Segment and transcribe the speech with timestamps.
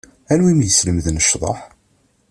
[0.31, 1.59] Anwa i am-yeslemden ccḍeḥ?